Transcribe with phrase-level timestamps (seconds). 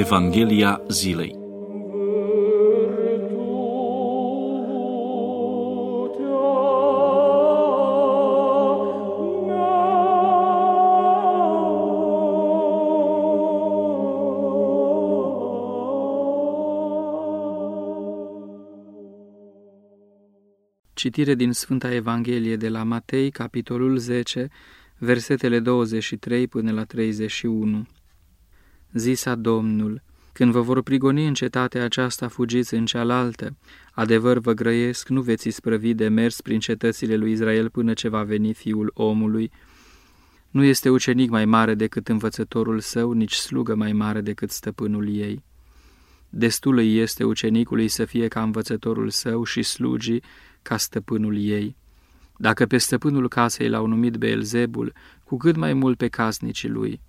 [0.00, 1.38] Evanghelia zilei
[20.94, 24.48] Citire din Sfânta Evanghelie de la Matei, capitolul 10,
[24.98, 27.86] versetele 23 până la 31.
[28.92, 33.56] Zisa Domnul, când vă vor prigoni în cetatea aceasta, fugiți în cealaltă.
[33.92, 38.22] Adevăr vă grăiesc, nu veți isprăvi de mers prin cetățile lui Israel până ce va
[38.22, 39.50] veni fiul omului.
[40.50, 45.42] Nu este ucenic mai mare decât învățătorul său, nici slugă mai mare decât stăpânul ei.
[46.28, 50.22] Destul îi este ucenicului să fie ca învățătorul său și slugii
[50.62, 51.76] ca stăpânul ei.
[52.36, 54.92] Dacă pe stăpânul casei l-au numit Beelzebul,
[55.24, 57.00] cu cât mai mult pe casnicii lui.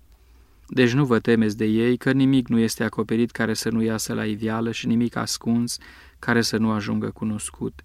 [0.74, 4.14] Deci nu vă temeți de ei, că nimic nu este acoperit care să nu iasă
[4.14, 5.78] la iveală și nimic ascuns
[6.18, 7.84] care să nu ajungă cunoscut.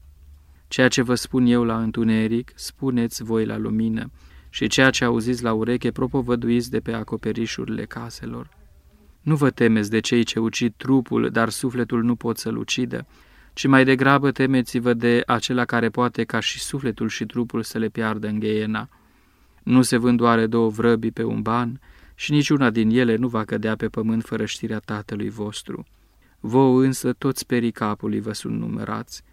[0.67, 4.11] Ceea ce vă spun eu la întuneric, spuneți voi la lumină,
[4.49, 8.49] și ceea ce auziți la ureche, propovăduiți de pe acoperișurile caselor.
[9.21, 13.05] Nu vă temeți de cei ce ucid trupul, dar sufletul nu pot să-l ucidă,
[13.53, 17.87] ci mai degrabă temeți-vă de acela care poate ca și sufletul și trupul să le
[17.87, 18.89] piardă în gheiena.
[19.63, 21.79] Nu se vând doare două vrăbii pe un ban
[22.19, 25.85] și niciuna din ele nu va cădea pe pământ fără știrea Tatălui vostru.
[26.39, 29.23] Vouă însă toți perii capului vă sunt numărați,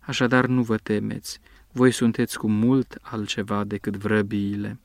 [0.00, 1.40] așadar nu vă temeți,
[1.72, 4.80] voi sunteți cu mult altceva decât vrăbiile.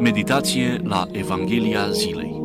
[0.00, 2.42] Meditație la Evanghelia zilei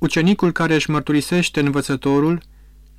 [0.00, 2.42] Ucenicul care își mărturisește învățătorul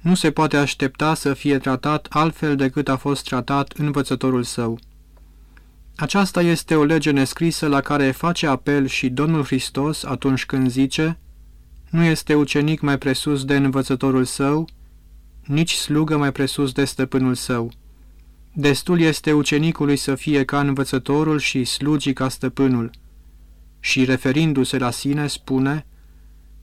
[0.01, 4.79] nu se poate aștepta să fie tratat altfel decât a fost tratat învățătorul său.
[5.95, 11.19] Aceasta este o lege nescrisă la care face apel și Domnul Hristos atunci când zice
[11.89, 14.67] Nu este ucenic mai presus de învățătorul său,
[15.45, 17.72] nici slugă mai presus de stăpânul său.
[18.53, 22.89] Destul este ucenicului să fie ca învățătorul și slugii ca stăpânul.
[23.79, 25.85] Și referindu-se la sine spune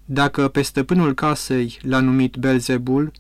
[0.05, 3.13] dacă pe stăpânul casei l-a numit Belzebul,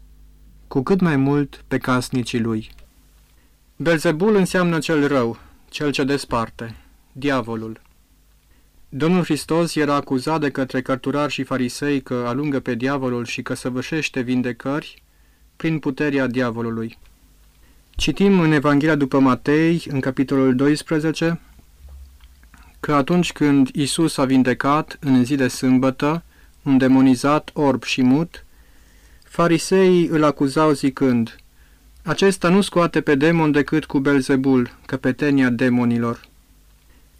[0.68, 2.70] cu cât mai mult pe casnicii lui.
[3.76, 6.74] Belzebul înseamnă cel rău, cel ce desparte,
[7.12, 7.80] diavolul.
[8.88, 13.54] Domnul Hristos era acuzat de către cărturari și farisei că alungă pe diavolul și că
[13.54, 15.02] săvârșește vindecări
[15.56, 16.98] prin puterea diavolului.
[17.90, 21.40] Citim în Evanghelia după Matei, în capitolul 12,
[22.80, 26.22] că atunci când Isus a vindecat în zi de sâmbătă
[26.62, 28.44] un demonizat orb și mut,
[29.38, 31.36] fariseii îl acuzau zicând,
[32.04, 36.20] Acesta nu scoate pe demon decât cu Belzebul, căpetenia demonilor.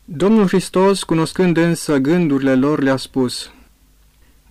[0.05, 3.51] Domnul Hristos, cunoscând însă gândurile lor, le-a spus,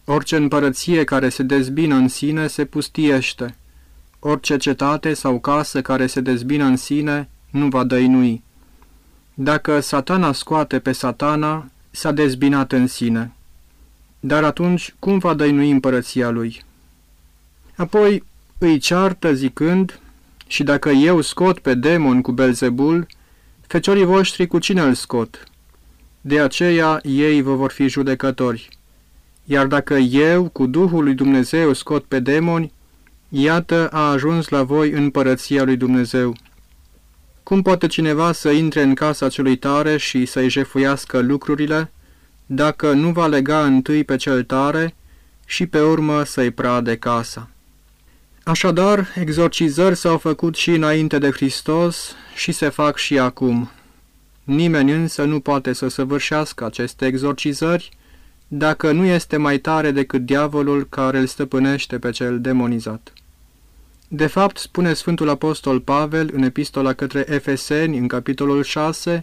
[0.05, 3.55] Orice împărăție care se dezbină în sine se pustiește,
[4.19, 8.43] orice cetate sau casă care se dezbină în sine nu va dăinui.
[9.33, 13.31] Dacă satana scoate pe satana, s-a dezbinat în sine.
[14.19, 16.65] Dar atunci, cum va dăinui împărăția lui?
[17.77, 18.23] Apoi
[18.57, 19.99] îi ceartă zicând,
[20.47, 23.07] și dacă eu scot pe demon cu Belzebul,
[23.67, 25.43] feciorii voștri cu cine îl scot?
[26.21, 28.69] De aceea ei vă vor fi judecători.
[29.43, 32.71] Iar dacă eu cu Duhul lui Dumnezeu scot pe demoni,
[33.29, 36.35] iată a ajuns la voi împărăția lui Dumnezeu.
[37.43, 41.91] Cum poate cineva să intre în casa celui tare și să-i jefuiască lucrurile,
[42.45, 44.95] dacă nu va lega întâi pe cel tare
[45.45, 47.49] și pe urmă să-i prade casa.
[48.47, 53.69] Așadar, exorcizări s-au făcut și înainte de Hristos și se fac și acum.
[54.43, 57.89] Nimeni însă nu poate să săvârșească aceste exorcizări
[58.47, 63.13] dacă nu este mai tare decât diavolul care îl stăpânește pe cel demonizat.
[64.07, 69.21] De fapt, spune Sfântul Apostol Pavel în epistola către Efeseni, în capitolul 6,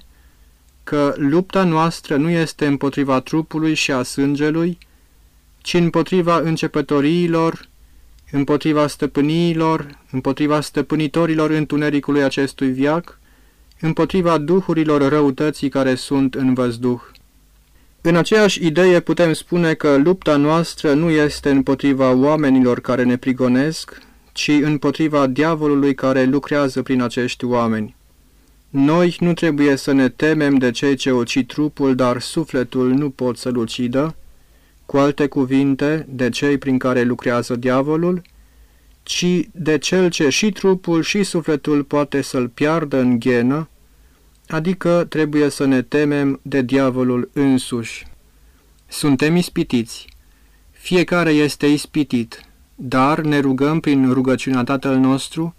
[0.82, 4.79] că lupta noastră nu este împotriva trupului și a sângelui,
[5.59, 7.73] ci împotriva începătoriilor,
[8.31, 13.19] împotriva stăpâniilor, împotriva stăpânitorilor întunericului acestui viac,
[13.81, 17.00] împotriva duhurilor răutății care sunt în văzduh.
[18.00, 23.99] În aceeași idee putem spune că lupta noastră nu este împotriva oamenilor care ne prigonesc,
[24.32, 27.97] ci împotriva diavolului care lucrează prin acești oameni.
[28.69, 33.37] Noi nu trebuie să ne temem de cei ce ucid trupul, dar sufletul nu pot
[33.37, 34.15] să-l ucidă,
[34.87, 38.23] cu alte cuvinte, de cei prin care lucrează diavolul,
[39.03, 43.69] ci de cel ce și trupul și sufletul poate să-l piardă în ghenă,
[44.49, 48.07] adică trebuie să ne temem de diavolul însuși.
[48.87, 50.07] Suntem ispitiți.
[50.71, 52.45] Fiecare este ispitit,
[52.75, 55.55] dar ne rugăm prin rugăciunea Tatăl nostru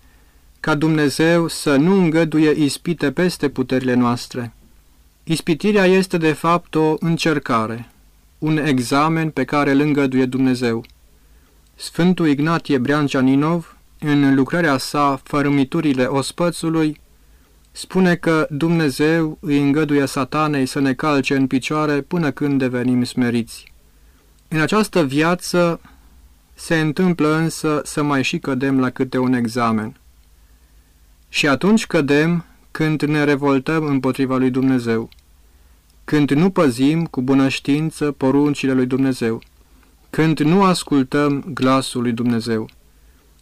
[0.59, 4.53] ca Dumnezeu să nu îngăduie ispite peste puterile noastre.
[5.23, 7.89] Ispitirea este de fapt o încercare,
[8.37, 10.85] un examen pe care îl îngăduie Dumnezeu.
[11.75, 16.99] Sfântul Ignatie Brianjaninov, în lucrarea sa Fărâmiturile ospățului,
[17.71, 23.73] spune că Dumnezeu îi îngăduie satanei să ne calce în picioare până când devenim smeriți.
[24.47, 25.79] În această viață
[26.53, 29.97] se întâmplă însă să mai și cădem la câte un examen.
[31.29, 35.09] Și atunci cădem când ne revoltăm împotriva lui Dumnezeu,
[36.05, 39.41] când nu păzim cu bună știință poruncile lui Dumnezeu,
[40.09, 42.69] când nu ascultăm glasul lui Dumnezeu.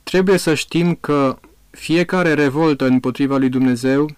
[0.03, 1.37] Trebuie să știm că
[1.69, 4.09] fiecare revoltă împotriva lui Dumnezeu,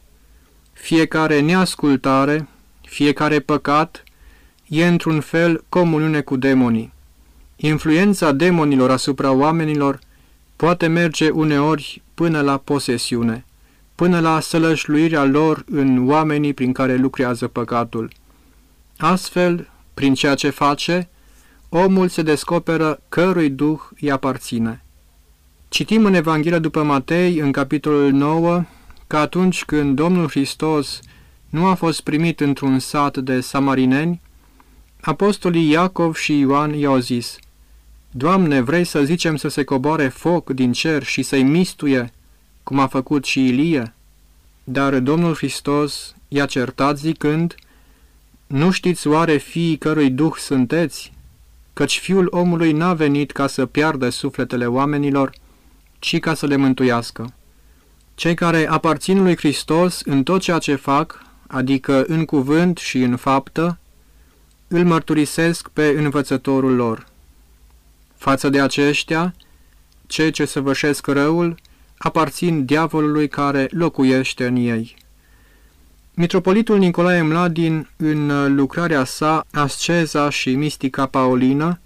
[0.73, 2.47] fiecare neascultare,
[2.81, 4.03] fiecare păcat,
[4.67, 6.93] e într-un fel comuniune cu demonii.
[7.55, 9.99] Influența demonilor asupra oamenilor
[10.55, 13.45] poate merge uneori până la posesiune,
[13.95, 18.11] până la sălășluirea lor în oamenii prin care lucrează păcatul.
[18.97, 21.09] Astfel, prin ceea ce face,
[21.69, 24.83] omul se descoperă cărui duh îi aparține.
[25.67, 28.63] Citim în Evanghelia după Matei, în capitolul 9,
[29.07, 30.99] că atunci când Domnul Hristos
[31.49, 34.21] nu a fost primit într-un sat de samarineni,
[35.01, 37.37] apostolii Iacov și Ioan i-au zis,
[38.11, 42.13] Doamne, vrei să zicem să se coboare foc din cer și să-i mistuie,
[42.63, 43.93] cum a făcut și Ilie?
[44.63, 47.55] Dar Domnul Hristos i-a certat zicând,
[48.47, 51.13] Nu știți oare fiii cărui duh sunteți?
[51.73, 55.31] Căci fiul omului n-a venit ca să piardă sufletele oamenilor,
[55.99, 57.33] ci ca să le mântuiască.
[58.15, 63.15] Cei care aparțin lui Hristos în tot ceea ce fac, adică în cuvânt și în
[63.15, 63.79] faptă,
[64.67, 67.07] îl mărturisesc pe învățătorul lor.
[68.15, 69.35] Față de aceștia,
[70.07, 71.55] cei ce săvârșesc răul
[71.97, 74.95] aparțin diavolului care locuiește în ei.
[76.17, 81.79] Mitropolitul Nicolae Mladin, în lucrarea sa Asceza și Mistica Paulină,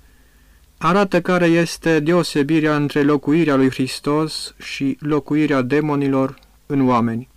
[0.77, 7.27] arată care este deosebirea între locuirea lui Hristos și locuirea demonilor în oameni.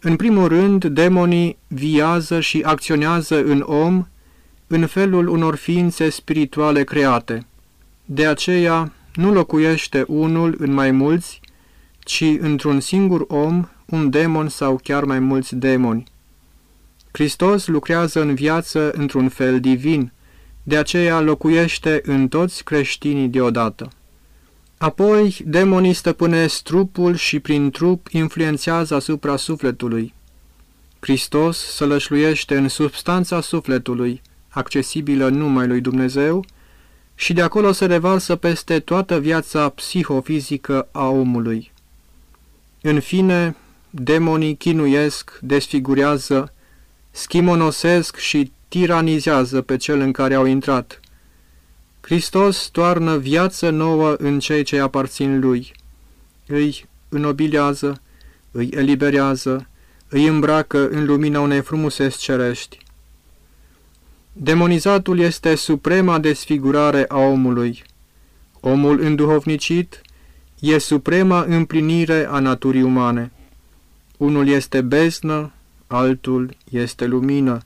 [0.00, 4.06] În primul rând, demonii viază și acționează în om
[4.66, 7.46] în felul unor ființe spirituale create.
[8.04, 11.40] De aceea, nu locuiește unul în mai mulți,
[11.98, 16.04] ci într-un singur om, un demon sau chiar mai mulți demoni.
[17.12, 20.12] Hristos lucrează în viață într-un fel divin,
[20.62, 23.90] de aceea locuiește în toți creștinii deodată.
[24.78, 30.14] Apoi, demonii stăpânesc trupul și prin trup influențează asupra sufletului.
[31.00, 36.44] Hristos sălășluiește în substanța sufletului, accesibilă numai lui Dumnezeu,
[37.14, 41.72] și de acolo se revarsă peste toată viața psihofizică a omului.
[42.82, 43.56] În fine,
[43.90, 46.52] demonii chinuiesc, desfigurează,
[47.10, 51.00] schimonosesc și tiranizează pe cel în care au intrat.
[52.00, 55.72] Hristos toarnă viață nouă în cei ce aparțin lui.
[56.46, 58.00] Îi înobilează,
[58.50, 59.68] îi eliberează,
[60.08, 62.78] îi îmbracă în lumina unei frumuseți cerești.
[64.32, 67.82] Demonizatul este suprema desfigurare a omului.
[68.60, 70.00] Omul înduhovnicit
[70.60, 73.32] e suprema împlinire a naturii umane.
[74.20, 75.52] Unul este beznă,
[75.86, 77.60] altul este lumină.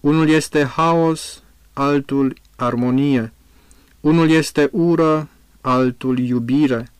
[0.00, 3.32] Unul este haos, altul armonie.
[4.00, 5.28] Unul este ură,
[5.60, 6.90] altul iubire.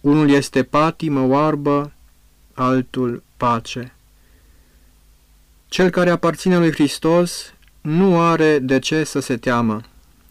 [0.00, 1.92] Unul este patimă oarbă,
[2.54, 3.94] altul pace.
[5.68, 9.80] Cel care aparține lui Hristos nu are de ce să se teamă.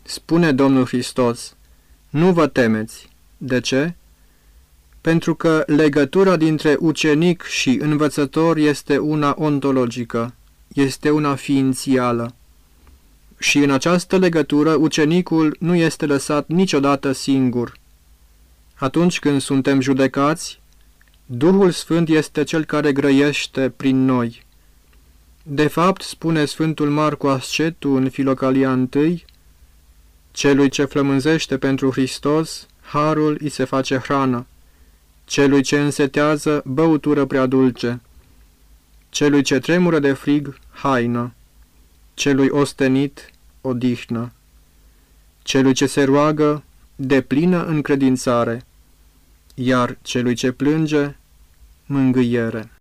[0.02, 1.56] Spune Domnul Hristos,
[2.10, 3.10] nu vă temeți.
[3.38, 3.94] De ce?
[5.06, 10.34] Pentru că legătura dintre ucenic și învățător este una ontologică,
[10.68, 12.36] este una ființială.
[13.38, 17.74] Și în această legătură ucenicul nu este lăsat niciodată singur.
[18.76, 20.60] Atunci când suntem judecați,
[21.26, 24.46] Duhul Sfânt este cel care grăiește prin noi.
[25.44, 29.26] De fapt, spune Sfântul Marcu Ascetu în Filocalia I,
[30.32, 34.46] celui ce flămânzește pentru Hristos, harul îi se face hrană,
[35.26, 38.02] celui ce însetează, băutură prea dulce,
[39.10, 41.34] celui ce tremură de frig, haină,
[42.14, 43.30] celui ostenit,
[43.62, 44.32] odihnă,
[45.42, 46.64] celui ce se roagă,
[46.96, 48.66] de plină încredințare,
[49.54, 51.16] iar celui ce plânge,
[51.86, 52.72] mângâiere.